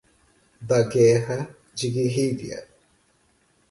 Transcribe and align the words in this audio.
da 0.61 0.81
guerra 0.89 1.47
de 1.75 1.91
guerrilha 1.91 2.67